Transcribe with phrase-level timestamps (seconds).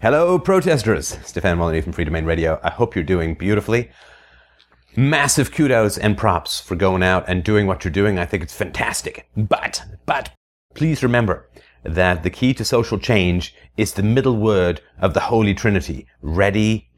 [0.00, 1.18] Hello, protesters.
[1.24, 2.60] Stefan Molyneux from Freedomain Radio.
[2.62, 3.90] I hope you're doing beautifully.
[4.94, 8.16] Massive kudos and props for going out and doing what you're doing.
[8.16, 9.28] I think it's fantastic.
[9.36, 10.30] But, but,
[10.76, 11.50] please remember
[11.82, 16.06] that the key to social change is the middle word of the Holy Trinity.
[16.22, 16.88] Ready,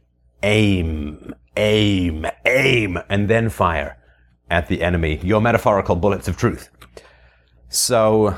[0.43, 3.97] aim, aim, aim, and then fire
[4.51, 5.21] at the enemy.
[5.23, 6.69] Your metaphorical bullets of truth.
[7.71, 8.37] So,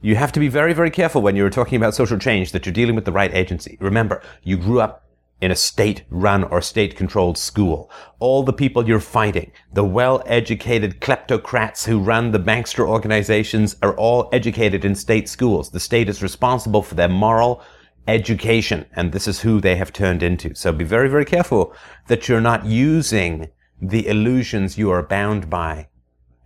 [0.00, 2.72] you have to be very, very careful when you're talking about social change that you're
[2.72, 3.76] dealing with the right agency.
[3.80, 5.04] Remember, you grew up
[5.40, 7.90] in a state run or state controlled school.
[8.18, 13.96] All the people you're fighting, the well educated kleptocrats who run the bankster organizations are
[13.96, 15.70] all educated in state schools.
[15.70, 17.62] The state is responsible for their moral
[18.06, 20.54] education, and this is who they have turned into.
[20.54, 21.74] So be very, very careful
[22.06, 23.48] that you're not using
[23.80, 25.88] the illusions you are bound by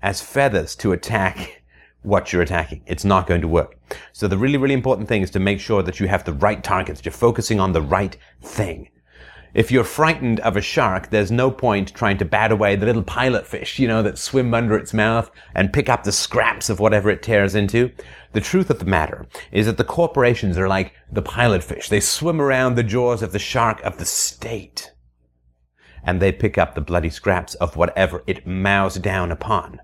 [0.03, 1.62] as feathers to attack
[2.03, 2.83] what you're attacking.
[2.87, 3.79] It's not going to work.
[4.13, 6.63] So the really, really important thing is to make sure that you have the right
[6.63, 7.05] targets.
[7.05, 8.89] You're focusing on the right thing.
[9.55, 13.03] If you're frightened of a shark, there's no point trying to bat away the little
[13.03, 16.81] pilot fish, you know, that swim under its mouth and pick up the scraps of
[16.81, 17.91] whatever it tears into.
[18.33, 21.91] The truth of the matter is that the corporations are like the pilot fish.
[21.91, 24.93] They swim around the jaws of the shark of the state.
[26.03, 29.81] And they pick up the bloody scraps of whatever it mows down upon.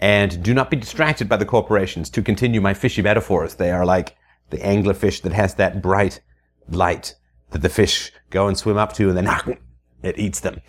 [0.00, 2.08] And do not be distracted by the corporations.
[2.10, 4.16] To continue my fishy metaphors, they are like
[4.50, 6.20] the anglerfish that has that bright
[6.68, 7.14] light
[7.50, 9.58] that the fish go and swim up to and then
[10.02, 10.60] it eats them.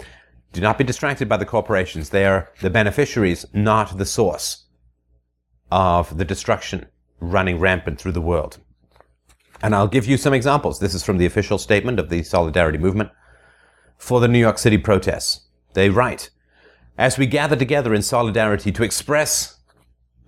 [0.51, 2.09] Do not be distracted by the corporations.
[2.09, 4.65] They are the beneficiaries, not the source
[5.71, 6.87] of the destruction
[7.19, 8.57] running rampant through the world.
[9.61, 10.79] And I'll give you some examples.
[10.79, 13.11] This is from the official statement of the Solidarity Movement
[13.97, 15.47] for the New York City protests.
[15.73, 16.29] They write,
[16.99, 19.57] as we gather together in solidarity to express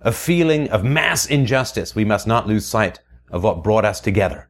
[0.00, 2.98] a feeling of mass injustice, we must not lose sight
[3.30, 4.48] of what brought us together.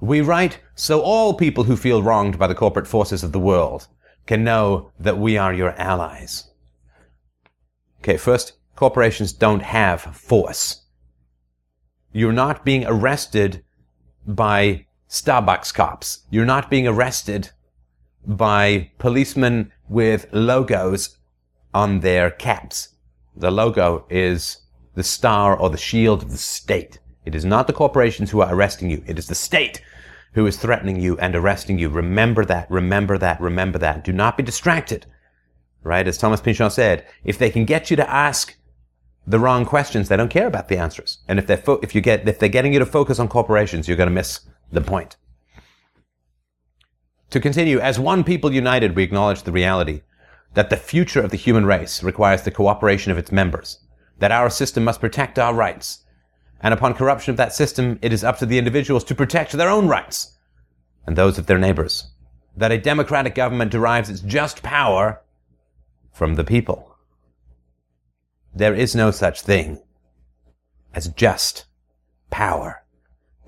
[0.00, 3.88] We write so all people who feel wronged by the corporate forces of the world
[4.24, 6.48] can know that we are your allies.
[8.02, 10.84] Okay, first, corporations don't have force.
[12.12, 13.64] You're not being arrested
[14.28, 16.20] by Starbucks cops.
[16.30, 17.50] You're not being arrested
[18.24, 21.15] by policemen with logos
[21.76, 22.88] on their caps.
[23.36, 24.62] The logo is
[24.94, 26.98] the star or the shield of the state.
[27.26, 29.04] It is not the corporations who are arresting you.
[29.06, 29.82] It is the state
[30.32, 31.90] who is threatening you and arresting you.
[31.90, 34.04] Remember that, remember that, remember that.
[34.04, 35.04] Do not be distracted.
[35.82, 36.08] Right?
[36.08, 38.56] As Thomas Pynchon said, if they can get you to ask
[39.26, 41.18] the wrong questions, they don't care about the answers.
[41.28, 43.86] And if they're, fo- if you get, if they're getting you to focus on corporations,
[43.86, 44.40] you're going to miss
[44.72, 45.16] the point.
[47.30, 50.00] To continue, as one people united, we acknowledge the reality
[50.56, 53.78] that the future of the human race requires the cooperation of its members,
[54.18, 56.06] that our system must protect our rights,
[56.62, 59.68] and upon corruption of that system, it is up to the individuals to protect their
[59.68, 60.38] own rights
[61.06, 62.10] and those of their neighbors,
[62.56, 65.20] that a democratic government derives its just power
[66.10, 66.96] from the people.
[68.54, 69.82] There is no such thing
[70.94, 71.66] as just
[72.30, 72.82] power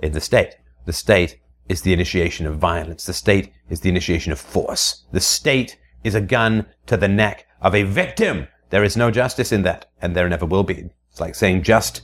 [0.03, 0.59] in the state.
[0.85, 3.07] The state is the initiation of violence.
[3.07, 5.07] The state is the initiation of force.
[5.11, 8.49] The state is a gun to the neck of a victim.
[8.71, 10.91] There is no justice in that, and there never will be.
[11.11, 12.03] It's like saying just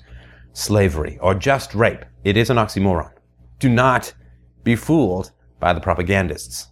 [0.52, 2.04] slavery or just rape.
[2.22, 3.10] It is an oxymoron.
[3.58, 4.14] Do not
[4.62, 6.68] be fooled by the propagandists.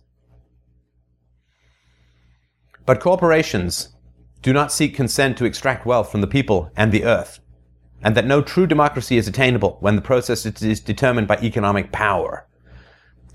[2.87, 3.95] But corporations
[4.41, 7.41] do not seek consent to extract wealth from the people and the earth,
[8.03, 12.47] and that no true democracy is attainable when the process is determined by economic power.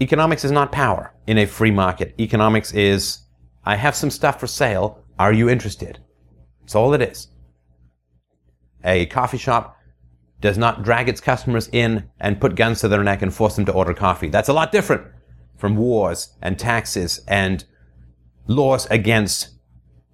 [0.02, 2.14] Economics is not power in a free market.
[2.20, 3.20] Economics is,
[3.68, 5.04] I have some stuff for sale.
[5.20, 6.00] Are you interested?
[6.62, 7.28] That's all it is.
[8.86, 9.76] A coffee shop
[10.40, 13.66] does not drag its customers in and put guns to their neck and force them
[13.66, 14.30] to order coffee.
[14.30, 15.06] That's a lot different
[15.58, 17.66] from wars and taxes and
[18.48, 19.50] laws against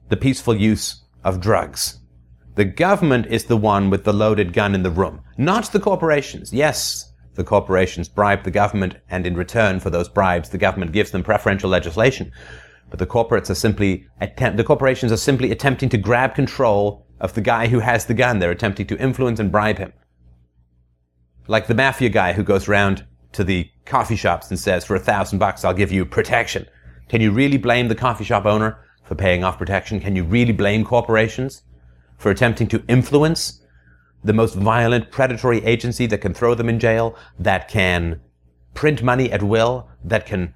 [0.09, 1.99] the peaceful use of drugs.
[2.55, 6.51] The government is the one with the loaded gun in the room, not the corporations.
[6.51, 11.11] Yes, the corporations bribe the government, and in return for those bribes, the government gives
[11.11, 12.31] them preferential legislation.
[12.93, 17.33] But the corporates are simply attempt, the corporations are simply attempting to grab control of
[17.33, 18.37] the guy who has the gun.
[18.37, 19.93] They're attempting to influence and bribe him.
[21.47, 24.99] Like the mafia guy who goes around to the coffee shops and says, for a
[24.99, 26.67] thousand bucks, I'll give you protection.
[27.09, 29.99] Can you really blame the coffee shop owner for paying off protection?
[29.99, 31.63] Can you really blame corporations
[32.19, 33.59] for attempting to influence
[34.23, 38.21] the most violent predatory agency that can throw them in jail, that can
[38.75, 40.53] print money at will, that can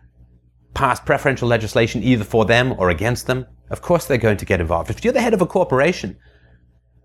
[0.78, 3.48] pass preferential legislation either for them or against them?
[3.72, 4.92] Of course they're going to get involved.
[4.92, 6.18] If you're the head of a corporation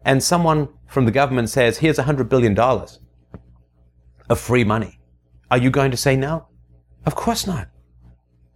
[0.04, 5.00] and someone from the government says, here's $100 billion of free money,
[5.50, 6.48] Are you going to say no?
[7.06, 7.68] Of course not.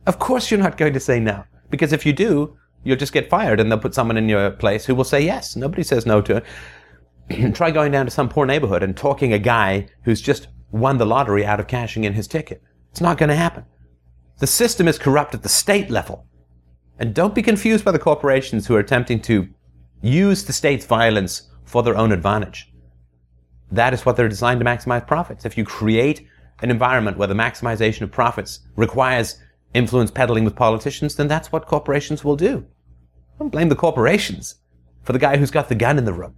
[0.06, 1.44] Of course you're not going to say no.
[1.70, 2.54] Because if you do,
[2.84, 5.56] you'll just get fired and they'll put someone in your place who will say yes.
[5.56, 6.42] Nobody says no to
[7.30, 7.54] it.
[7.54, 11.06] Try going down to some poor neighborhood and talking a guy who's just won the
[11.06, 12.62] lottery out of cashing in his ticket.
[12.90, 13.64] It's not going to happen.
[14.38, 16.26] The system is corrupt at the state level.
[16.98, 19.48] And don't be confused by the corporations who are attempting to
[20.02, 22.72] use the state's violence for their own advantage.
[23.72, 25.44] That is what they're designed to maximize profits.
[25.44, 26.26] If you create
[26.62, 29.38] an environment where the maximization of profits requires
[29.74, 32.66] influence peddling with politicians, then that's what corporations will do.
[33.38, 34.56] Don't blame the corporations
[35.02, 36.34] for the guy who's got the gun in the room.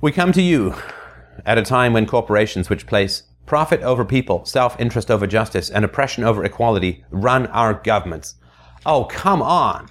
[0.00, 0.74] We come to you
[1.44, 6.22] at a time when corporations which place profit over people, self-interest over justice, and oppression
[6.22, 8.36] over equality run our governments.
[8.86, 9.88] Oh, come on.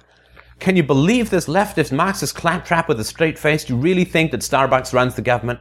[0.60, 3.66] Can you believe this leftist Marxist claptrap with a straight face?
[3.66, 5.60] Do you really think that Starbucks runs the government?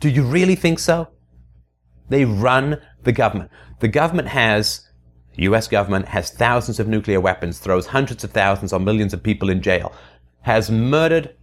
[0.00, 1.08] Do you really think so?
[2.08, 3.50] They run the government.
[3.80, 4.88] The government has,
[5.36, 9.50] US government has thousands of nuclear weapons, throws hundreds of thousands or millions of people
[9.50, 9.92] in jail,
[10.40, 11.36] has murdered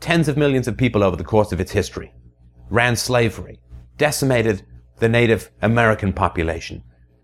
[0.00, 2.10] tens of millions of people over the course of its history,
[2.70, 3.60] ran slavery,
[3.98, 4.64] decimated
[4.98, 6.82] the Native American population,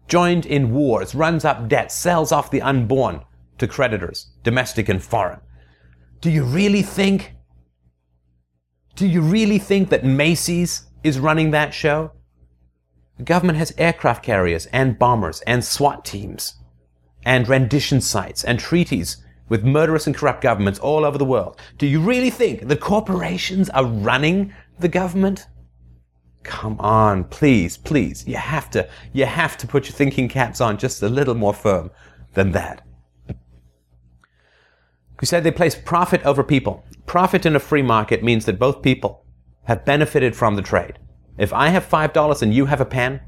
[0.08, 3.22] joined in wars, runs up debt, sells off the unborn
[3.58, 5.40] to creditors, domestic and foreign.
[6.20, 7.34] Do you really think?
[8.96, 12.12] Do you really think that Macy's is running that show?
[13.16, 16.54] The government has aircraft carriers and bombers and SWAT teams
[17.24, 19.18] and rendition sites and treaties
[19.48, 21.60] with murderous and corrupt governments all over the world.
[21.76, 25.46] Do you really think the corporations are running the government?
[26.42, 28.26] Come on, please, please.
[28.26, 31.54] You have to, you have to put your thinking caps on just a little more
[31.54, 31.90] firm
[32.34, 32.86] than that.
[35.20, 36.84] We said they place profit over people.
[37.04, 39.26] Profit in a free market means that both people
[39.64, 40.98] have benefited from the trade.
[41.36, 43.20] If I have $5 and you have a pen,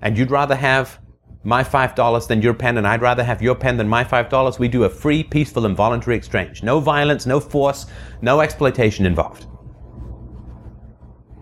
[0.00, 1.00] and you'd rather have
[1.42, 4.68] my $5 than your pen, and I'd rather have your pen than my $5, we
[4.68, 6.62] do a free, peaceful, and voluntary exchange.
[6.62, 7.86] No violence, no force,
[8.22, 9.46] no exploitation involved.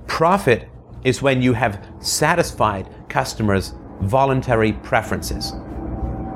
[0.06, 0.68] Profit
[1.04, 5.52] is when you have satisfied customers' voluntary preferences.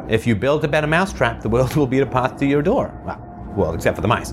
[0.09, 3.01] If you build a better mousetrap, the world will be a path to your door.
[3.05, 4.33] Well, well, except for the mice.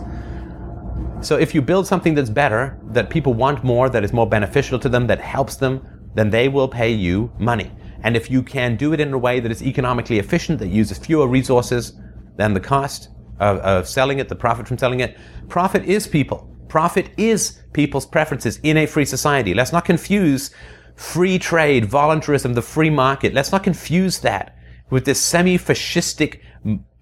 [1.21, 4.77] So if you build something that's better, that people want more, that is more beneficial
[4.79, 7.71] to them, that helps them, then they will pay you money.
[8.03, 10.97] And if you can do it in a way that is economically efficient, that uses
[10.97, 11.93] fewer resources
[12.35, 13.09] than the cost
[13.39, 16.52] of, of selling it, the profit from selling it, profit is people.
[16.73, 19.53] Profit is people's preferences in a free society.
[19.53, 20.49] Let's not confuse
[20.95, 23.31] free trade, voluntarism, the free market.
[23.31, 24.57] Let's not confuse that
[24.89, 26.39] with this semi-fascistic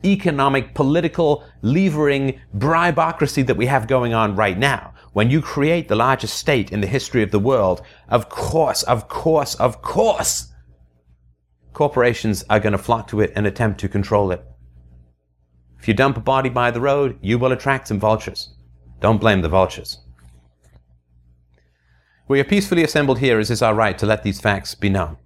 [0.04, 4.94] economic, political, levering bribocracy that we have going on right now.
[5.14, 9.08] When you create the largest state in the history of the world, of course, of
[9.08, 10.52] course, of course,
[11.72, 14.44] corporations are going to flock to it and attempt to control it.
[15.80, 18.54] If you dump a body by the road, you will attract some vultures.
[19.02, 19.98] Don't blame the vultures.
[22.28, 25.18] We are peacefully assembled here as is our right to let these facts be known.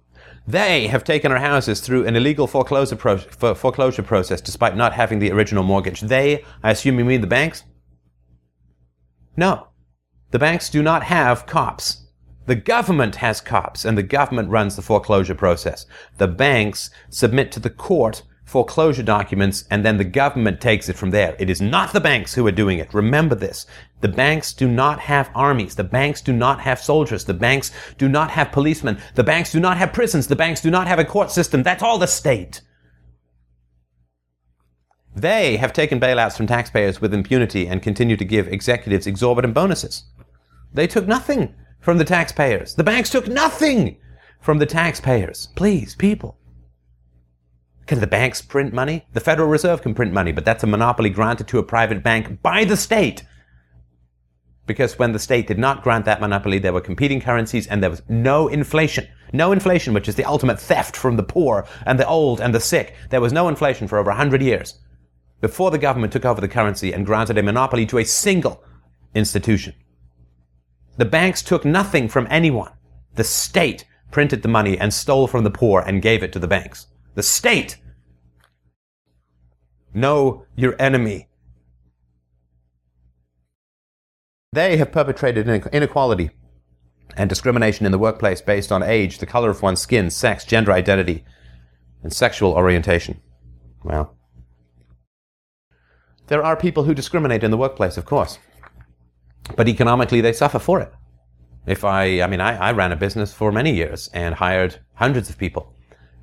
[0.48, 3.18] They have taken our houses through an illegal foreclosure, pro-
[3.54, 6.00] foreclosure process despite not having the original mortgage.
[6.00, 7.64] They, I assume you mean the banks?
[9.36, 9.68] No.
[10.30, 12.06] The banks do not have cops.
[12.46, 15.84] The government has cops and the government runs the foreclosure process.
[16.18, 21.10] The banks submit to the court foreclosure documents, and then the government takes it from
[21.10, 21.36] there.
[21.38, 22.94] It is not the banks who are doing it.
[22.94, 23.66] Remember this.
[24.00, 25.74] The banks do not have armies.
[25.74, 27.24] The banks do not have soldiers.
[27.24, 28.98] The banks do not have policemen.
[29.16, 30.28] The banks do not have prisons.
[30.28, 31.64] The banks do not have a court system.
[31.64, 32.62] That's all the state.
[35.16, 40.04] They have taken bailouts from taxpayers with impunity and continue to give executives exorbitant bonuses.
[40.72, 42.74] They took nothing from the taxpayers.
[42.74, 43.96] The banks took nothing
[44.40, 45.48] from the taxpayers.
[45.56, 46.38] Please, people.
[47.86, 49.06] Can the banks print money?
[49.12, 52.42] The Federal Reserve can print money, but that's a monopoly granted to a private bank
[52.42, 53.24] by the state.
[54.66, 57.90] Because when the state did not grant that monopoly, there were competing currencies and there
[57.90, 59.06] was no inflation.
[59.32, 62.60] No inflation, which is the ultimate theft from the poor and the old and the
[62.60, 62.96] sick.
[63.10, 64.80] There was no inflation for over 100 years
[65.40, 68.64] before the government took over the currency and granted a monopoly to a single
[69.14, 69.74] institution.
[70.96, 72.72] The banks took nothing from anyone.
[73.14, 76.48] The state printed the money and stole from the poor and gave it to the
[76.48, 76.86] banks.
[77.16, 77.78] The state.
[79.94, 81.28] Know your enemy.
[84.52, 86.30] They have perpetrated inequality
[87.16, 90.72] and discrimination in the workplace based on age, the color of one's skin, sex, gender
[90.72, 91.24] identity,
[92.02, 93.22] and sexual orientation.
[93.82, 94.14] Well,
[96.26, 98.38] there are people who discriminate in the workplace, of course,
[99.56, 100.92] but economically they suffer for it.
[101.66, 105.30] If I, I mean, I, I ran a business for many years and hired hundreds
[105.30, 105.75] of people.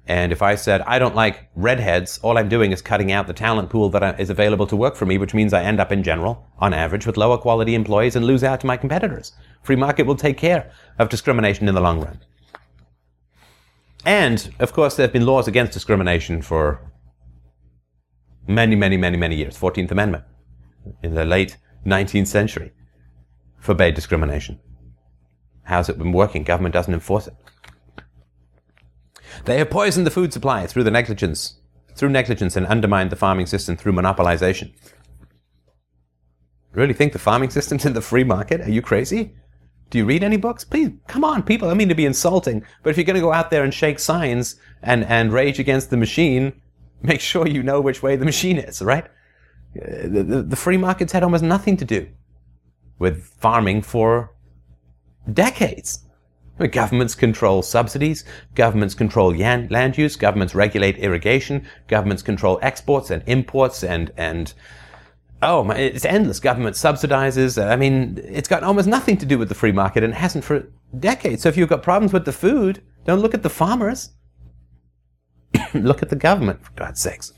[0.06, 3.34] And if I said, I don't like redheads, all I'm doing is cutting out the
[3.34, 5.94] talent pool that uh, is available to work for me, which means I end up
[5.94, 9.32] in general, on average, with lower quality employees and lose out to my competitors.
[9.62, 12.20] Free market will take care of discrimination in the long run.
[14.06, 16.82] And, of course, there have been laws against discrimination for
[18.46, 19.58] many, many, many, many years.
[19.58, 20.26] 14th Amendment
[21.02, 21.56] in the late
[21.86, 22.74] 19th century
[23.60, 24.60] forbade discrimination.
[25.64, 26.44] How's it been working?
[26.44, 27.36] Government doesn't enforce it.
[29.46, 31.60] They have poisoned the food supply through the negligence,
[31.96, 34.74] through negligence and undermined the farming system through monopolization.
[36.74, 38.62] Really think the farming system's in the free market?
[38.62, 39.36] Are you crazy?
[39.92, 40.64] Do you read any books?
[40.64, 41.70] Please, come on, people.
[41.70, 44.00] I mean to be insulting, but if you're going to go out there and shake
[44.00, 46.60] signs and, and rage against the machine,
[47.04, 49.06] make sure you know which way the machine is, right?
[49.76, 52.08] The, the, the free market's had almost nothing to do
[52.98, 54.34] with farming for
[55.32, 56.00] decades.
[56.72, 63.84] Governments control subsidies, governments control land use, governments regulate irrigation, governments control exports and imports
[63.84, 64.54] and, and
[65.42, 66.40] oh, my, it's endless.
[66.40, 67.64] Government subsidizes.
[67.64, 70.68] I mean, it's got almost nothing to do with the free market and hasn't for
[71.00, 71.42] decades.
[71.42, 74.12] So if you've got problems with the food, don't look at the farmers.
[75.74, 77.34] look at the government, for God's sakes.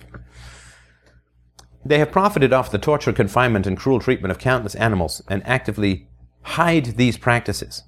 [1.85, 6.09] They have profited off the torture, confinement, and cruel treatment of countless animals and actively
[6.41, 7.83] hide these practices.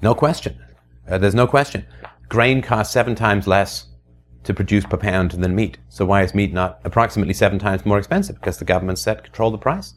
[0.00, 0.58] No question.
[1.08, 1.84] Uh, there's no question.
[2.28, 3.86] Grain costs seven times less
[4.44, 5.78] to produce per pound than meat.
[5.88, 8.36] So why is meat not approximately seven times more expensive?
[8.36, 9.94] Because the government set control the price.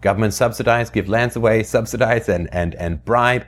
[0.00, 3.46] Government subsidize, give lands away, subsidize and, and, and bribe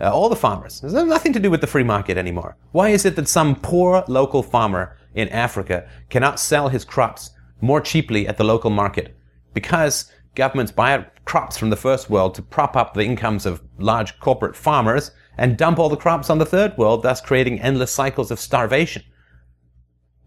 [0.00, 0.80] uh, all the farmers.
[0.80, 2.56] There's nothing to do with the free market anymore.
[2.72, 7.80] Why is it that some poor local farmer in Africa cannot sell his crops more
[7.80, 9.16] cheaply at the local market?
[9.54, 14.18] Because governments buy crops from the first world to prop up the incomes of large
[14.20, 18.30] corporate farmers and dump all the crops on the third world, thus creating endless cycles
[18.30, 19.02] of starvation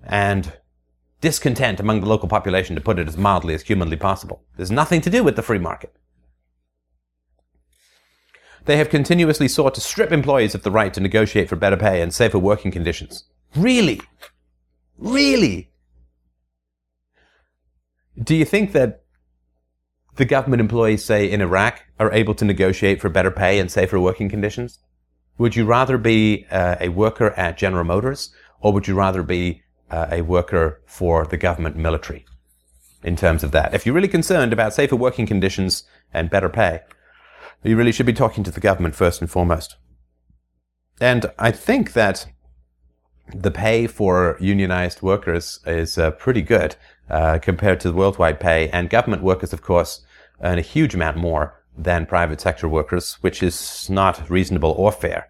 [0.04, 0.54] and
[1.22, 4.44] discontent among the local population, to put it as mildly as humanly possible.
[4.56, 5.94] There's nothing to do with the free market.
[8.66, 12.02] They have continuously sought to strip employees of the right to negotiate for better pay
[12.02, 13.26] and safer working conditions.
[13.56, 14.02] Really?
[14.98, 15.72] Really?
[18.22, 19.04] Do you think that
[20.18, 24.00] the government employees, say, in Iraq, are able to negotiate for better pay and safer
[24.00, 24.80] working conditions?
[25.40, 28.32] Would you rather be uh, a worker at General Motors
[28.62, 32.26] or would you rather be uh, a worker for the government military
[33.04, 33.74] in terms of that.
[33.74, 36.82] If you're really concerned about safer working conditions and better pay,
[37.64, 39.78] you really should be talking to the government first and foremost.
[41.02, 42.28] And I think that
[43.34, 46.76] the pay for unionized workers is uh, pretty good
[47.10, 48.70] uh, compared to the worldwide pay.
[48.70, 50.02] And government workers, of course,
[50.42, 55.30] earn a huge amount more than private sector workers, which is not reasonable or fair.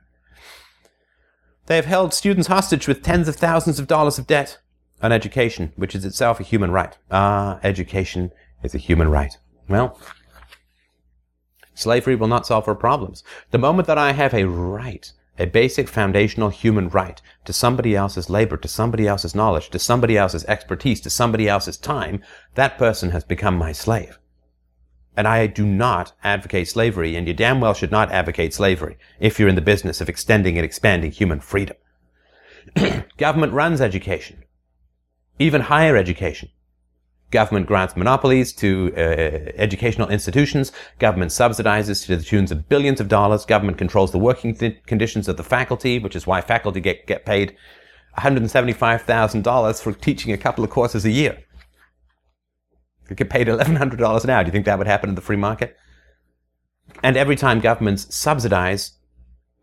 [1.68, 4.58] They have held students hostage with tens of thousands of dollars of debt
[5.02, 6.98] on education, which is itself a human right.
[7.12, 8.32] Ah, education
[8.64, 9.38] is a human right.
[9.68, 10.00] Well,
[11.76, 13.24] slavery will not solve our problems.
[13.52, 18.30] The moment that I have a right, a basic foundational human right to somebody else's
[18.30, 22.22] labor, to somebody else's knowledge, to somebody else's expertise, to somebody else's time,
[22.56, 24.18] that person has become my slave.
[25.20, 29.38] And I do not advocate slavery, and you damn well should not advocate slavery if
[29.38, 31.76] you're in the business of extending and expanding human freedom.
[33.18, 34.46] Government runs education,
[35.38, 36.48] even higher education.
[37.32, 39.02] Government grants monopolies to uh,
[39.58, 40.72] educational institutions.
[41.00, 43.44] Government subsidizes to the tunes of billions of dollars.
[43.44, 47.26] Government controls the working th- conditions of the faculty, which is why faculty get, get
[47.26, 47.58] paid
[48.18, 51.44] $175,000 for teaching a couple of courses a year
[53.10, 54.44] could get paid $1,100 an hour.
[54.44, 55.76] Do you think that would happen in the free market?
[57.04, 58.94] And every time governments subsidize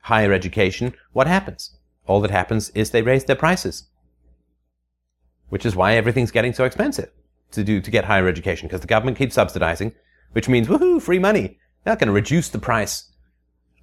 [0.02, 1.78] higher education, what happens?
[2.06, 3.88] All that happens is they raise their prices,
[5.48, 7.10] which is why everything's getting so expensive
[7.52, 9.92] to do to get higher education because the government keeps subsidizing,
[10.32, 11.58] which means woohoo, free money.
[11.82, 13.12] They're not going to reduce the price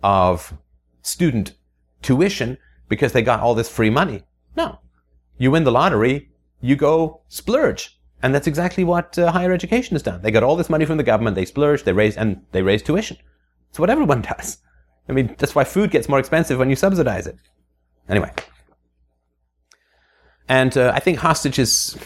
[0.01, 0.53] of
[1.01, 1.53] student
[2.01, 2.57] tuition
[2.89, 4.23] because they got all this free money.
[4.55, 4.79] No.
[5.37, 6.29] You win the lottery,
[6.59, 7.97] you go splurge.
[8.23, 10.21] And that's exactly what uh, higher education has done.
[10.21, 12.81] They got all this money from the government, they splurged, they raised, and they raise
[12.81, 13.17] tuition.
[13.69, 14.59] It's what everyone does.
[15.09, 17.37] I mean, that's why food gets more expensive when you subsidize it.
[18.07, 18.31] Anyway.
[20.47, 21.97] And uh, I think hostages,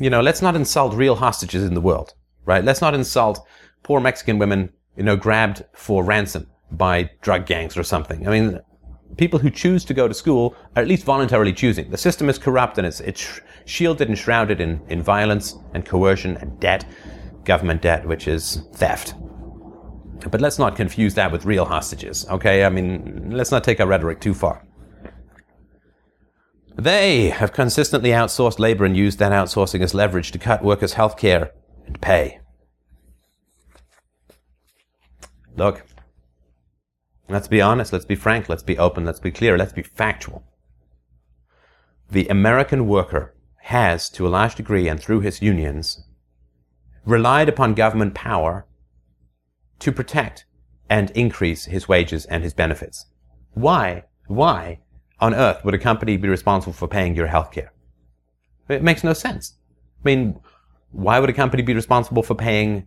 [0.00, 2.64] you know, let's not insult real hostages in the world, right?
[2.64, 3.46] Let's not insult
[3.84, 8.26] poor Mexican women, you know, grabbed for ransom by drug gangs or something.
[8.26, 8.60] I mean,
[9.16, 11.90] people who choose to go to school are at least voluntarily choosing.
[11.90, 16.36] The system is corrupt and it's, it's shielded and shrouded in, in violence and coercion
[16.36, 16.86] and debt,
[17.44, 19.14] government debt, which is theft.
[20.30, 22.64] But let's not confuse that with real hostages, okay?
[22.64, 24.66] I mean, let's not take our rhetoric too far.
[26.76, 31.16] They have consistently outsourced labor and used that outsourcing as leverage to cut workers' health
[31.16, 31.52] care
[31.86, 32.40] and pay.
[35.56, 35.84] Look,
[37.30, 40.44] let's be honest, let's be frank, let's be open, let's be clear, let's be factual.
[42.10, 46.02] The American worker has, to a large degree and through his unions,
[47.04, 48.66] relied upon government power
[49.78, 50.44] to protect
[50.88, 53.06] and increase his wages and his benefits.
[53.52, 54.80] Why, why
[55.20, 57.72] on earth would a company be responsible for paying your health care?
[58.68, 59.54] It makes no sense.
[60.04, 60.40] I mean,
[60.90, 62.86] why would a company be responsible for paying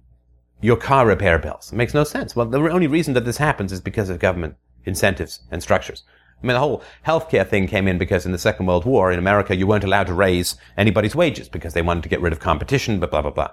[0.64, 1.72] your car repair bills?
[1.72, 2.36] It makes no sense.
[2.36, 4.56] Well, the only reason that this happens is because of government
[4.86, 6.04] incentives and structures.
[6.42, 9.20] I mean, the whole healthcare thing came in because in the Second World War in
[9.20, 12.40] America, you weren't allowed to raise anybody's wages because they wanted to get rid of
[12.40, 13.52] competition, but blah, blah, blah.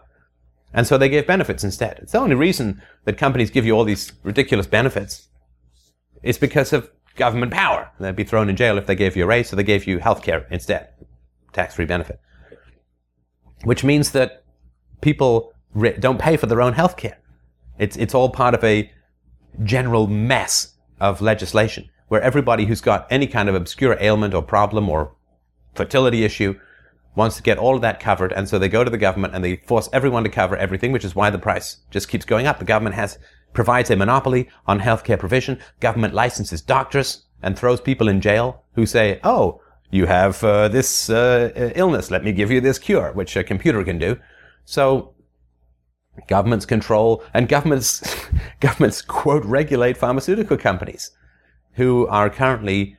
[0.72, 1.98] And so they gave benefits instead.
[1.98, 5.28] It's the only reason that companies give you all these ridiculous benefits
[6.22, 7.90] is because of government power.
[7.98, 9.98] They'd be thrown in jail if they gave you a raise, so they gave you
[9.98, 10.88] health care instead.
[11.52, 12.20] Tax-free benefit.
[13.64, 14.44] Which means that
[15.00, 15.52] people
[15.98, 17.18] don't pay for their own health care.
[17.78, 18.90] It's, it's all part of a
[19.62, 24.88] general mess of legislation where everybody who's got any kind of obscure ailment or problem
[24.88, 25.14] or
[25.74, 26.58] fertility issue
[27.14, 28.32] wants to get all of that covered.
[28.32, 31.04] And so they go to the government and they force everyone to cover everything, which
[31.04, 32.58] is why the price just keeps going up.
[32.58, 33.18] The government has,
[33.52, 35.58] provides a monopoly on healthcare provision.
[35.80, 39.60] Government licenses doctors and throws people in jail who say, Oh,
[39.90, 42.10] you have uh, this uh, illness.
[42.10, 44.18] Let me give you this cure, which a computer can do.
[44.64, 45.14] So
[46.26, 48.02] governments control and governments,
[48.60, 51.10] governments quote regulate pharmaceutical companies
[51.74, 52.96] who are currently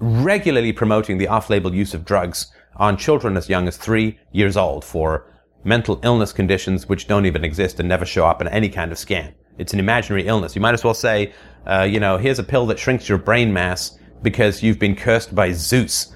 [0.00, 4.84] regularly promoting the off-label use of drugs on children as young as three years old
[4.84, 5.26] for
[5.64, 8.98] mental illness conditions which don't even exist and never show up in any kind of
[8.98, 9.34] scan.
[9.58, 10.54] It's an imaginary illness.
[10.54, 11.32] You might as well say,
[11.66, 15.34] uh, you know, here's a pill that shrinks your brain mass because you've been cursed
[15.34, 16.14] by Zeus.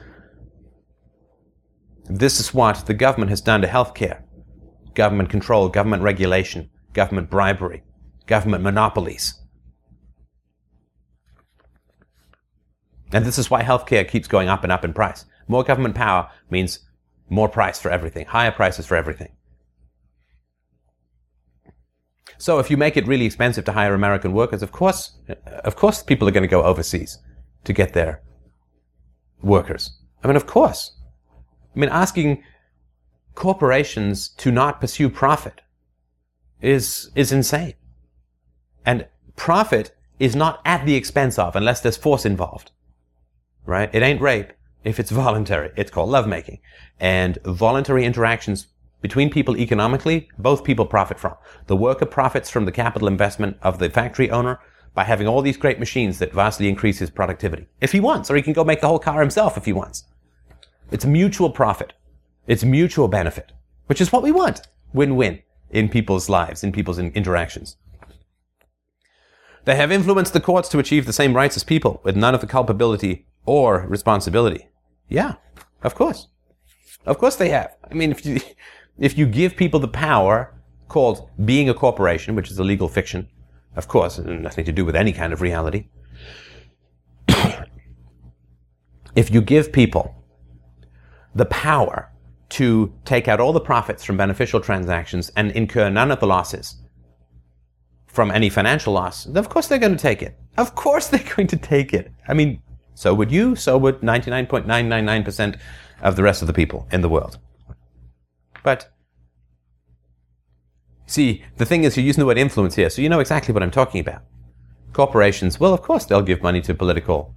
[2.04, 4.22] This is what the government has done to healthcare.
[4.94, 7.82] Government control, government regulation, government bribery,
[8.26, 9.34] government monopolies.
[13.12, 15.24] And this is why healthcare keeps going up and up in price.
[15.48, 16.80] More government power means
[17.28, 19.32] more price for everything, higher prices for everything.
[22.38, 26.02] So if you make it really expensive to hire American workers, of course, of course
[26.02, 27.18] people are going to go overseas
[27.64, 28.22] to get their
[29.42, 29.96] workers.
[30.24, 30.96] I mean, of course.
[31.74, 32.42] I mean, asking
[33.34, 35.60] corporations to not pursue profit
[36.60, 37.74] is, is insane.
[38.84, 42.70] And profit is not at the expense of unless there's force involved.
[43.64, 43.90] Right?
[43.92, 44.52] It ain't rape
[44.84, 45.70] if it's voluntary.
[45.76, 46.60] It's called lovemaking.
[47.00, 48.68] And voluntary interactions
[49.00, 51.34] between people economically, both people profit from.
[51.66, 54.60] The worker profits from the capital investment of the factory owner
[54.94, 57.66] by having all these great machines that vastly increase his productivity.
[57.80, 60.04] If he wants, or he can go make the whole car himself if he wants.
[60.90, 61.94] It's mutual profit.
[62.46, 63.52] It's mutual benefit,
[63.86, 64.62] which is what we want.
[64.92, 67.76] Win-win in people's lives, in people's interactions.
[69.64, 72.40] They have influenced the courts to achieve the same rights as people with none of
[72.40, 74.68] the culpability or responsibility.
[75.08, 75.34] Yeah,
[75.82, 76.28] of course.
[77.06, 77.76] Of course they have.
[77.88, 78.40] I mean, if you,
[78.98, 80.54] if you give people the power
[80.88, 83.28] called being a corporation, which is a legal fiction,
[83.76, 85.86] of course, nothing to do with any kind of reality.
[89.14, 90.14] if you give people
[91.34, 92.11] the power
[92.52, 96.76] to take out all the profits from beneficial transactions and incur none of the losses
[98.06, 100.38] from any financial loss, of course they're going to take it.
[100.58, 102.12] Of course they're going to take it.
[102.28, 102.62] I mean,
[102.94, 105.58] so would you, so would 99.999%
[106.02, 107.38] of the rest of the people in the world.
[108.62, 108.92] But,
[111.06, 113.62] see, the thing is, you're using the word influence here, so you know exactly what
[113.62, 114.22] I'm talking about.
[114.92, 117.34] Corporations, well, of course, they'll give money to political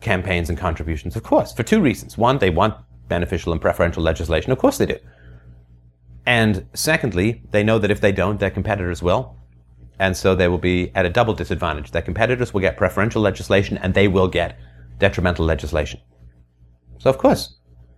[0.00, 2.18] campaigns and contributions, of course, for two reasons.
[2.18, 2.74] One, they want
[3.14, 4.52] beneficial and preferential legislation.
[4.52, 4.98] Of course they do.
[6.24, 9.22] And secondly, they know that if they don't, their competitors will.
[9.98, 11.90] And so they will be at a double disadvantage.
[11.90, 14.58] Their competitors will get preferential legislation and they will get
[14.98, 16.00] detrimental legislation.
[17.02, 17.42] So of course,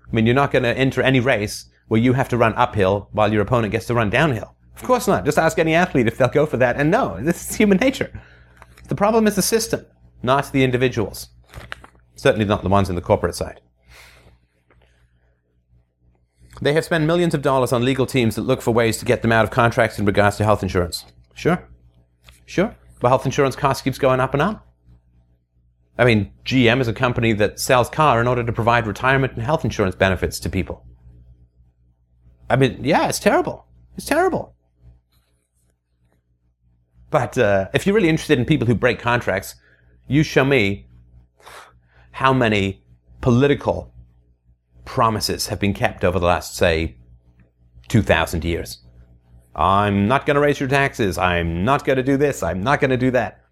[0.09, 1.57] I mean, you're not going to enter any race
[1.88, 4.57] where you have to run uphill while your opponent gets to run downhill.
[4.77, 5.24] Of course not.
[5.24, 6.77] Just ask any athlete if they'll go for that.
[6.77, 8.11] And no, this is human nature.
[8.88, 9.87] The problem is the system,
[10.22, 11.29] not the individuals.
[12.16, 13.61] Certainly not the ones in the corporate side.
[16.64, 19.20] They have spent millions of dollars on legal teams that look for ways to get
[19.20, 21.05] them out of contracts in regards to health insurance.
[21.35, 21.62] Sure.
[22.46, 22.74] Sure.
[23.00, 24.66] But health insurance costs keeps going up and up.
[25.98, 29.42] I mean, GM is a company that sells car in order to provide retirement and
[29.42, 30.83] health insurance benefits to people.
[32.48, 33.66] I mean, yeah, it's terrible.
[33.98, 34.55] It's terrible.
[37.11, 39.55] But uh, if you're really interested in people who break contracts,
[40.09, 40.87] you show me
[42.12, 42.83] how many
[43.20, 43.93] political
[44.85, 46.97] promises have been kept over the last, say,
[47.88, 48.79] 2,000 years.
[49.55, 51.16] I'm not going to raise your taxes.
[51.16, 52.42] I'm not going to do this.
[52.42, 53.44] I'm not going to do that.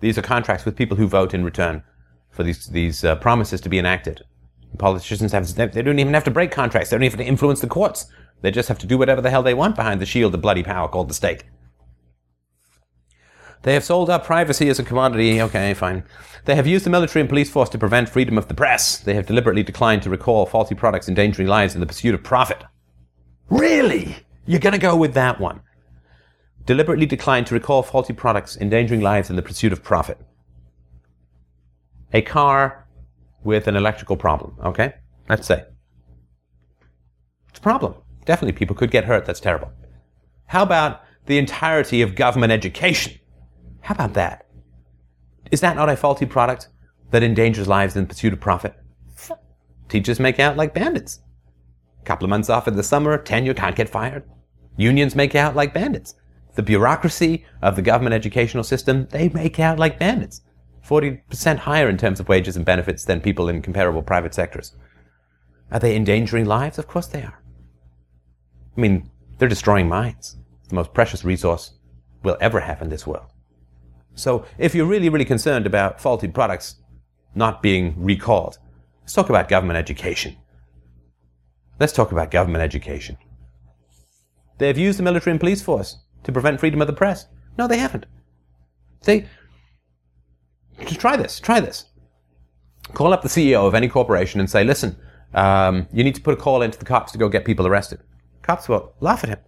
[0.00, 1.82] These are contracts with people who vote in return
[2.30, 4.22] for these, these uh, promises to be enacted.
[4.78, 6.90] Politicians have, they don't even have to break contracts.
[6.90, 8.06] They don't even have to influence the courts.
[8.40, 10.62] They just have to do whatever the hell they want behind the shield of bloody
[10.62, 11.44] power called the state.
[13.62, 15.40] They have sold our privacy as a commodity.
[15.40, 16.04] Okay, fine.
[16.44, 18.98] They have used the military and police force to prevent freedom of the press.
[18.98, 22.64] They have deliberately declined to recall faulty products endangering lives in the pursuit of profit.
[23.48, 24.16] Really?
[24.46, 25.60] You're going to go with that one.
[26.66, 30.18] Deliberately declined to recall faulty products endangering lives in the pursuit of profit.
[32.12, 32.86] A car
[33.44, 34.94] with an electrical problem, okay?
[35.28, 35.64] Let's say.
[37.50, 37.94] It's a problem.
[38.24, 39.24] Definitely people could get hurt.
[39.24, 39.72] That's terrible.
[40.46, 43.18] How about the entirety of government education?
[43.82, 44.46] How about that?
[45.50, 46.68] Is that not a faulty product
[47.10, 48.74] that endangers lives in pursuit of profit?
[49.88, 51.20] Teachers make out like bandits.
[52.04, 54.24] Couple of months off in the summer, tenure can't get fired.
[54.76, 56.14] Unions make out like bandits.
[56.54, 60.40] The bureaucracy of the government educational system, they make out like bandits.
[60.86, 64.74] 40% higher in terms of wages and benefits than people in comparable private sectors.
[65.70, 66.78] Are they endangering lives?
[66.78, 67.42] Of course they are.
[68.76, 70.36] I mean, they're destroying minds.
[70.60, 71.74] It's the most precious resource
[72.22, 73.26] we'll ever have in this world.
[74.14, 76.76] So if you're really, really concerned about faulty products
[77.34, 78.58] not being recalled,
[79.02, 80.36] let's talk about government education.
[81.80, 83.16] Let's talk about government education.
[84.58, 87.26] They have used the military and police force to prevent freedom of the press.
[87.58, 88.06] No, they haven't.
[89.02, 89.26] They
[90.86, 91.40] just try this.
[91.40, 91.86] Try this.
[92.94, 94.96] Call up the CEO of any corporation and say, "Listen,
[95.34, 98.00] um, you need to put a call into the cops to go get people arrested."
[98.42, 99.38] Cops will laugh at him.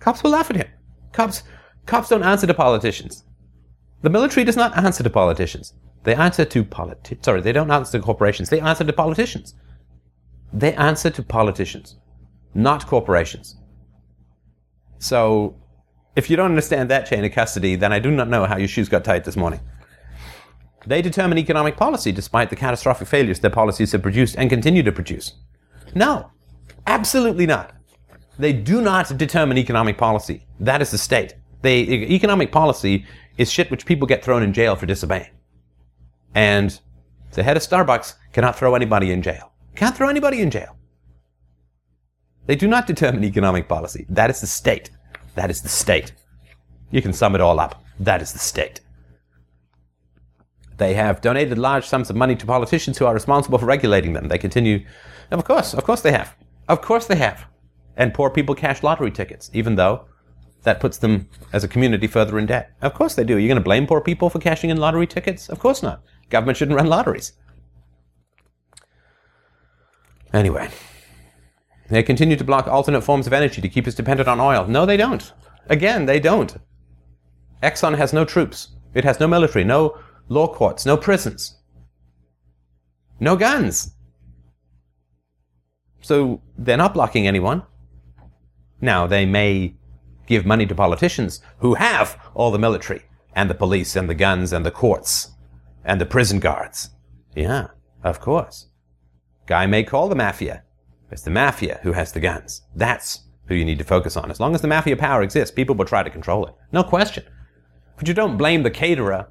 [0.00, 0.68] Cops will laugh at him.
[1.12, 1.42] Cops,
[1.86, 3.24] cops don't answer to politicians.
[4.04, 5.72] The military does not answer to politicians.
[6.02, 8.50] They answer to politi- sorry, they don't answer to corporations.
[8.50, 9.54] They answer to politicians.
[10.52, 11.96] They answer to politicians,
[12.52, 13.56] not corporations.
[14.98, 15.56] So,
[16.16, 18.68] if you don't understand that chain of custody, then I do not know how your
[18.68, 19.60] shoes got tight this morning.
[20.86, 24.92] They determine economic policy despite the catastrophic failures their policies have produced and continue to
[24.92, 25.32] produce.
[25.94, 26.30] No,
[26.86, 27.74] absolutely not.
[28.38, 30.46] They do not determine economic policy.
[30.60, 31.36] That is the state.
[31.62, 35.30] They, economic policy is shit which people get thrown in jail for disobeying.
[36.34, 36.78] And
[37.32, 39.52] the head of Starbucks cannot throw anybody in jail.
[39.74, 40.76] Can't throw anybody in jail.
[42.46, 44.06] They do not determine economic policy.
[44.08, 44.90] That is the state.
[45.34, 46.12] That is the state.
[46.90, 47.82] You can sum it all up.
[47.98, 48.80] That is the state.
[50.76, 54.28] They have donated large sums of money to politicians who are responsible for regulating them.
[54.28, 54.84] They continue.
[55.30, 56.36] Of course, of course they have.
[56.68, 57.46] Of course they have.
[57.96, 60.06] And poor people cash lottery tickets, even though
[60.64, 62.72] that puts them as a community further in debt.
[62.82, 63.38] Of course they do.
[63.38, 65.48] You're going to blame poor people for cashing in lottery tickets?
[65.48, 66.02] Of course not.
[66.30, 67.32] Government shouldn't run lotteries.
[70.32, 70.68] Anyway,
[71.88, 74.66] they continue to block alternate forms of energy to keep us dependent on oil.
[74.66, 75.32] No, they don't.
[75.68, 76.56] Again, they don't.
[77.62, 78.68] Exxon has no troops.
[78.94, 79.98] It has no military, no
[80.28, 81.58] law courts, no prisons,
[83.20, 83.94] no guns.
[86.00, 87.62] So they're not blocking anyone.
[88.80, 89.74] Now, they may
[90.26, 93.02] give money to politicians who have all the military
[93.34, 95.32] and the police and the guns and the courts
[95.84, 96.90] and the prison guards.
[97.34, 97.68] Yeah,
[98.02, 98.68] of course.
[99.46, 100.62] Guy may call the mafia.
[101.10, 102.62] It's the mafia who has the guns.
[102.74, 104.30] That's who you need to focus on.
[104.30, 106.54] As long as the mafia power exists, people will try to control it.
[106.72, 107.24] No question.
[107.96, 109.30] But you don't blame the caterer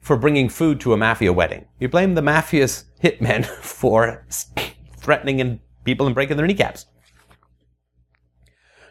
[0.00, 1.66] for bringing food to a mafia wedding.
[1.80, 4.24] You blame the mafia's hitmen for
[4.96, 6.86] threatening people and breaking their kneecaps.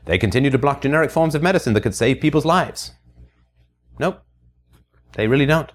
[0.08, 2.91] They continue to block generic forms of medicine that could save people's lives.
[4.00, 4.22] Nope.
[5.13, 5.70] They really don't.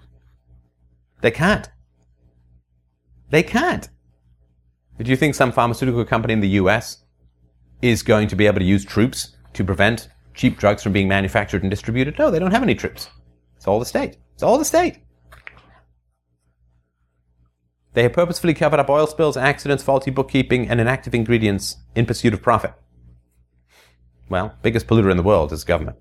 [1.21, 1.69] They can't.
[3.29, 3.87] They can't.
[4.99, 7.03] Do you think some pharmaceutical company in the US
[7.83, 11.61] is going to be able to use troops to prevent cheap drugs from being manufactured
[11.61, 12.17] and distributed?
[12.17, 13.09] No, they don't have any troops.
[13.55, 14.17] It's all the state.
[14.33, 14.97] It's all the state.
[17.93, 22.33] They have purposefully covered up oil spills, accidents, faulty bookkeeping, and inactive ingredients in pursuit
[22.33, 22.73] of profit.
[24.29, 25.97] Well, biggest polluter in the world is government.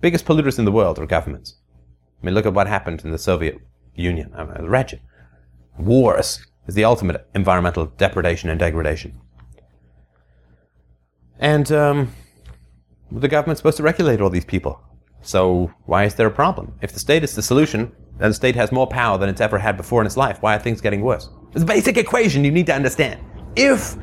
[0.00, 1.56] Biggest polluters in the world are governments.
[2.22, 3.58] I mean, look at what happened in the Soviet
[3.94, 4.32] Union.
[4.36, 5.00] I mean, wretched.
[5.78, 9.20] Wars is the ultimate environmental depredation and degradation.
[11.38, 12.12] And um,
[13.10, 14.80] the government's supposed to regulate all these people.
[15.22, 16.74] So why is there a problem?
[16.82, 19.58] If the state is the solution, then the state has more power than it's ever
[19.58, 20.38] had before in its life.
[20.40, 21.30] Why are things getting worse?
[21.52, 23.20] It's a basic equation you need to understand.
[23.56, 23.96] If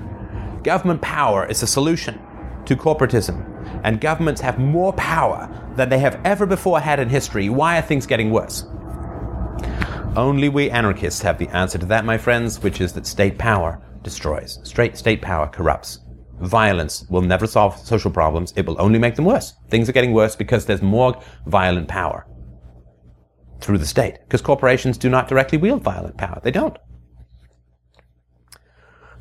[0.63, 2.20] government power is the solution
[2.71, 3.45] to corporatism,
[3.84, 7.81] and governments have more power than they have ever before had in history, why are
[7.81, 8.65] things getting worse?
[10.15, 13.81] Only we anarchists have the answer to that, my friends, which is that state power
[14.03, 14.60] destroys.
[14.63, 15.99] Straight state power corrupts.
[16.39, 19.53] Violence will never solve social problems, it will only make them worse.
[19.69, 22.25] Things are getting worse because there's more violent power
[23.60, 26.39] through the state, because corporations do not directly wield violent power.
[26.41, 26.77] They don't.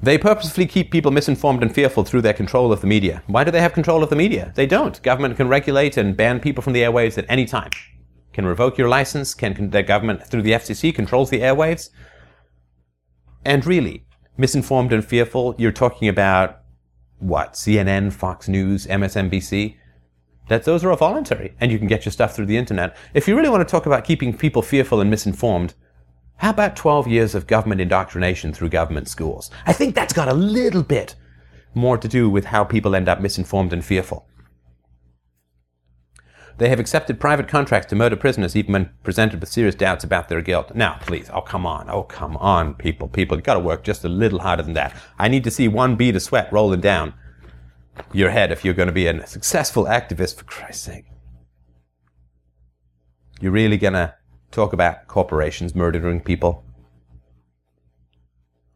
[0.02, 3.22] They purposefully keep people misinformed and fearful through their control of the media.
[3.26, 4.50] Why do they have control of the media?
[4.54, 5.00] They don't.
[5.02, 7.70] Government can regulate and ban people from the airwaves at any time.
[8.32, 9.34] Can revoke your license.
[9.34, 11.90] Can, can the government through the FCC controls the airwaves?
[13.44, 14.06] And really,
[14.38, 16.62] misinformed and fearful, you're talking about
[17.18, 17.52] what?
[17.52, 19.76] CNN, Fox News, MSNBC?
[20.48, 22.96] That those are all voluntary, and you can get your stuff through the internet.
[23.12, 25.74] If you really want to talk about keeping people fearful and misinformed,
[26.40, 29.50] how about 12 years of government indoctrination through government schools?
[29.66, 31.14] I think that's got a little bit
[31.74, 34.26] more to do with how people end up misinformed and fearful.
[36.56, 40.30] They have accepted private contracts to murder prisoners even when presented with serious doubts about
[40.30, 40.74] their guilt.
[40.74, 41.90] Now, please, oh, come on.
[41.90, 43.08] Oh, come on, people.
[43.08, 44.96] People, you gotta work just a little harder than that.
[45.18, 47.12] I need to see one bead of sweat rolling down
[48.12, 51.04] your head if you're going to be a successful activist, for Christ's sake.
[53.40, 54.14] You're really gonna
[54.50, 56.64] talk about corporations murdering people.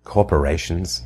[0.04, 1.04] Corporations.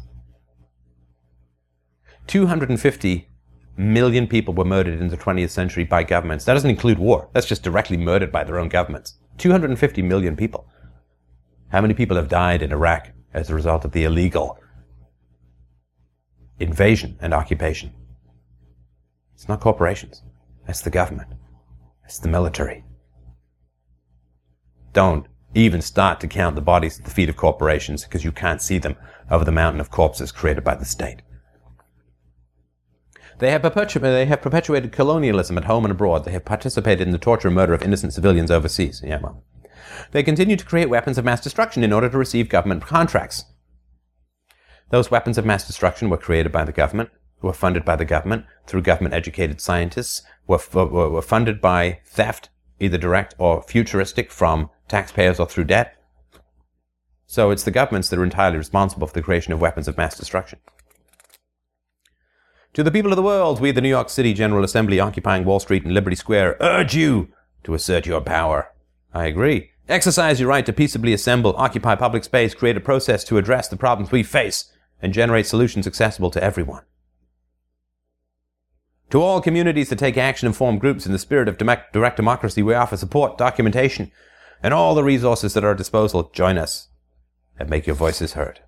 [2.27, 3.29] 250
[3.77, 6.45] million people were murdered in the 20th century by governments.
[6.45, 7.29] That doesn't include war.
[7.33, 9.15] That's just directly murdered by their own governments.
[9.39, 10.69] 250 million people.
[11.69, 14.59] How many people have died in Iraq as a result of the illegal
[16.59, 17.93] invasion and occupation?
[19.35, 20.23] It's not corporations.
[20.67, 21.31] That's the government.
[22.05, 22.85] It's the military
[24.99, 28.61] don't even start to count the bodies at the feet of corporations because you can't
[28.61, 28.97] see them
[29.31, 31.23] over the mountain of corpses created by the state.
[33.39, 36.25] They have, perpetu- they have perpetuated colonialism at home and abroad.
[36.25, 39.01] They have participated in the torture and murder of innocent civilians overseas.
[39.05, 39.45] Yeah, well.
[40.11, 43.45] They continue to create weapons of mass destruction in order to receive government contracts.
[44.91, 48.47] Those weapons of mass destruction were created by the government, were funded by the government
[48.67, 52.49] through government educated scientists, were, were, were funded by theft,
[52.81, 55.95] either direct or futuristic from taxpayers or through debt.
[57.27, 60.17] So it's the governments that are entirely responsible for the creation of weapons of mass
[60.17, 60.59] destruction.
[62.75, 65.61] To the people of the world, we, the New York City General Assembly, occupying Wall
[65.61, 67.29] Street and Liberty Square, urge you
[67.65, 68.73] to assert your power.
[69.13, 69.71] I agree.
[69.89, 73.77] Exercise your right to peaceably assemble, occupy public space, create a process to address the
[73.77, 74.71] problems we face,
[75.01, 76.83] and generate solutions accessible to everyone.
[79.11, 82.63] To all communities that take action and form groups in the spirit of direct democracy,
[82.63, 84.13] we offer support, documentation,
[84.63, 86.89] and all the resources at our disposal, join us
[87.59, 88.61] and make your voices heard.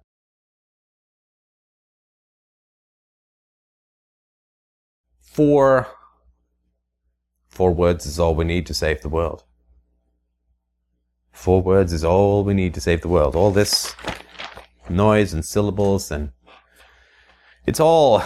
[5.20, 5.86] Four,
[7.48, 9.44] four words is all we need to save the world.
[11.32, 13.34] Four words is all we need to save the world.
[13.34, 13.94] All this
[14.88, 16.32] noise and syllables and
[17.66, 18.22] it's all,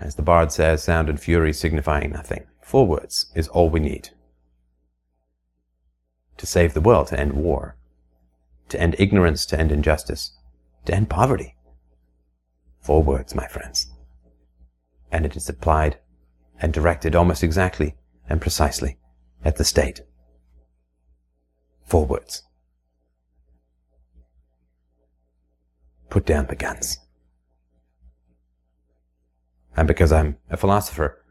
[0.00, 2.46] as the bard says, sound and fury signifying nothing.
[2.62, 4.10] Four words is all we need
[6.40, 7.76] to save the world, to end war,
[8.70, 10.32] to end ignorance, to end injustice,
[10.86, 11.54] to end poverty.
[12.80, 13.90] Four words, my friends.
[15.12, 15.98] And it is applied
[16.58, 17.94] and directed almost exactly
[18.26, 18.96] and precisely
[19.44, 20.00] at the state.
[21.84, 22.42] Four words.
[26.08, 27.00] Put down the guns.
[29.76, 31.22] And because I'm a philosopher,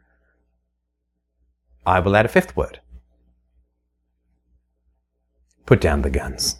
[1.84, 2.80] I will add a fifth word.
[5.70, 6.56] Put down the guns.